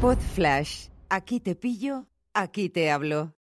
[0.00, 0.86] Pod Flash.
[1.10, 3.34] Aquí te pillo, aquí te hablo.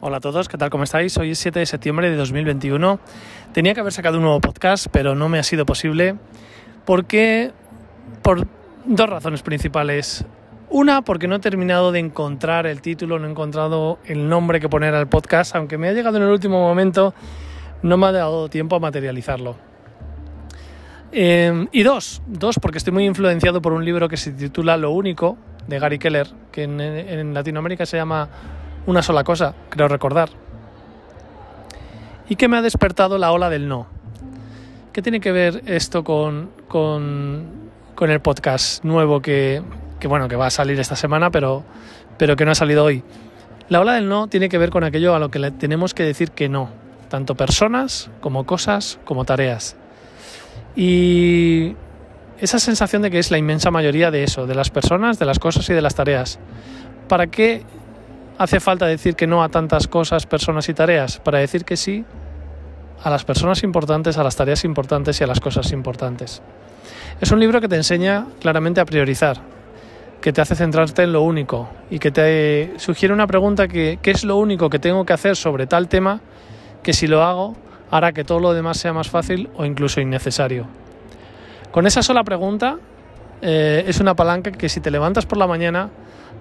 [0.00, 0.70] Hola a todos, ¿qué tal?
[0.70, 1.16] ¿Cómo estáis?
[1.18, 2.98] Hoy es 7 de septiembre de 2021.
[3.52, 6.16] Tenía que haber sacado un nuevo podcast, pero no me ha sido posible
[6.84, 7.52] porque
[8.22, 8.48] por
[8.84, 10.24] dos razones principales.
[10.68, 14.68] Una, porque no he terminado de encontrar el título, no he encontrado el nombre que
[14.68, 17.14] poner al podcast, aunque me ha llegado en el último momento,
[17.84, 19.67] no me ha dado tiempo a materializarlo.
[21.12, 24.90] Eh, y dos, dos, porque estoy muy influenciado por un libro que se titula Lo
[24.90, 28.28] Único, de Gary Keller, que en, en Latinoamérica se llama
[28.86, 30.30] Una sola cosa, creo recordar.
[32.28, 33.86] Y que me ha despertado la ola del no.
[34.92, 37.46] ¿Qué tiene que ver esto con, con,
[37.94, 39.62] con el podcast nuevo que,
[40.00, 41.64] que, bueno, que va a salir esta semana, pero,
[42.18, 43.02] pero que no ha salido hoy?
[43.68, 46.02] La ola del no tiene que ver con aquello a lo que le tenemos que
[46.02, 46.70] decir que no,
[47.08, 49.76] tanto personas como cosas como tareas.
[50.76, 51.74] Y
[52.40, 55.38] esa sensación de que es la inmensa mayoría de eso, de las personas, de las
[55.38, 56.38] cosas y de las tareas.
[57.08, 57.62] ¿Para qué
[58.38, 61.18] hace falta decir que no a tantas cosas, personas y tareas?
[61.18, 62.04] Para decir que sí
[63.02, 66.42] a las personas importantes, a las tareas importantes y a las cosas importantes.
[67.20, 69.40] Es un libro que te enseña claramente a priorizar,
[70.20, 74.10] que te hace centrarte en lo único y que te sugiere una pregunta que ¿qué
[74.10, 76.20] es lo único que tengo que hacer sobre tal tema
[76.82, 77.56] que si lo hago
[77.90, 80.66] hará que todo lo demás sea más fácil o incluso innecesario.
[81.70, 82.78] Con esa sola pregunta
[83.42, 85.90] eh, es una palanca que si te levantas por la mañana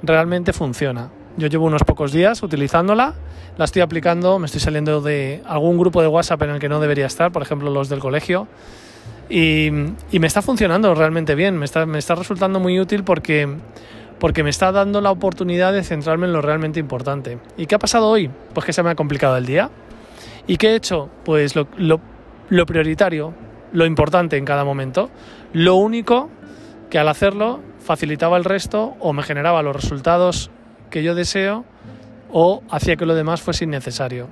[0.03, 1.09] realmente funciona.
[1.38, 3.14] Yo llevo unos pocos días utilizándola,
[3.58, 6.80] la estoy aplicando, me estoy saliendo de algún grupo de WhatsApp en el que no
[6.80, 8.48] debería estar, por ejemplo los del colegio,
[9.30, 13.48] y, me está funcionando realmente bien, me está, me está resultando muy útil porque,
[14.20, 17.38] porque me está dando la oportunidad de centrarme en lo realmente importante.
[17.58, 18.31] ¿Y qué ha pasado hoy?
[18.53, 19.70] Pues que se me ha complicado el día.
[20.48, 21.09] ¿Y qué he hecho?
[21.26, 23.34] Pues lo, lo, prioritario,
[23.73, 25.09] lo importante en cada momento.
[25.52, 26.30] Lo único
[26.90, 30.50] que al hacerlo facilitaba el resto o me generaba los resultados
[30.90, 31.66] que yo deseo
[32.31, 34.28] o hacía que lo demás fuese innecesario.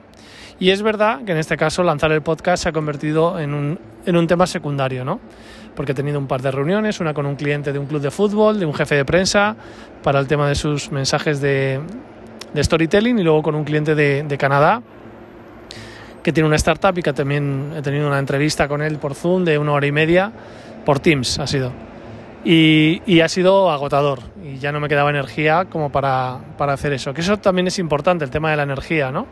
[0.57, 3.79] Y es verdad que en este caso lanzar el podcast se ha convertido en un,
[4.05, 5.19] en un tema secundario, ¿no?
[5.75, 8.09] Porque he tenido un par de reuniones, una con un cliente de un club de
[8.09, 9.57] fútbol, de un jefe de prensa,
[10.01, 11.81] para el tema de sus mensajes de,
[12.53, 14.81] de storytelling, y luego con un cliente de, de Canadá,
[16.25, 19.45] que tiene una startup y que también he tenido una entrevista con él por Zoom
[19.45, 20.31] de una hora y media,
[20.83, 21.71] por Teams ha sido.
[22.43, 26.93] Y, y, ha sido agotador y ya no me quedaba energía como para, para, hacer
[26.93, 27.13] eso.
[27.13, 29.27] Que eso también es importante, el tema de la energía, ¿no?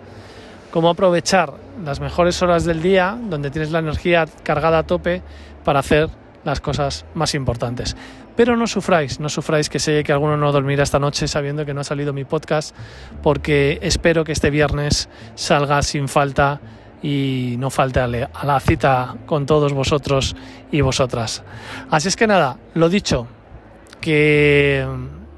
[0.70, 1.54] Cómo aprovechar
[1.84, 5.24] las mejores horas del día, donde tienes la energía cargada a tope,
[5.64, 6.10] para hacer
[6.44, 7.98] las cosas más importantes.
[8.36, 11.74] Pero no sufráis, no sufráis que sé que alguno no dormirá esta noche sabiendo que
[11.74, 12.76] no ha salido mi podcast,
[13.24, 16.62] porque espero que este viernes salga sin falta
[17.04, 20.36] y no falte a la cita con todos vosotros
[20.72, 21.44] y vosotras.
[21.92, 23.28] Así es que nada, lo dicho,
[24.00, 24.88] que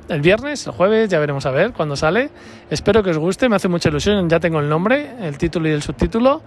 [0.08, 2.30] el viernes, el jueves, ya veremos a ver cuándo sale.
[2.70, 5.72] Espero que os guste, me hace mucha ilusión, ya tengo el nombre, el título y
[5.72, 6.44] el subtítulo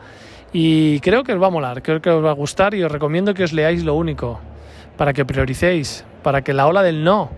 [0.52, 2.90] y creo que os va a molar, creo que os va a gustar y os
[2.90, 4.40] recomiendo que os leáis lo único,
[4.96, 7.30] para que prioricéis, para que la ola del no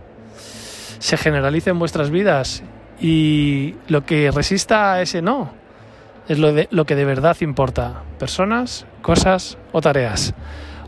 [0.99, 2.63] se generalice en vuestras vidas
[3.01, 5.60] y lo que resista a ese no
[6.29, 8.03] es lo, de, lo que de verdad importa.
[8.19, 10.35] Personas, cosas o tareas.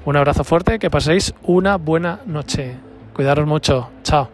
[0.04, 2.76] Un abrazo fuerte, que paséis una buena noche.
[3.12, 3.90] Cuidaros mucho.
[4.02, 4.28] Chao.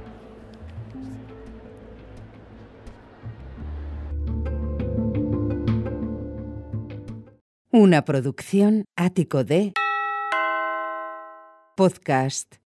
[7.71, 9.73] Una producción ático de
[11.77, 12.59] podcast